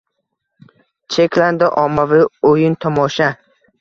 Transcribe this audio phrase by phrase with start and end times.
[1.15, 3.29] Cheklandi ommaviy o’yin-tomosha.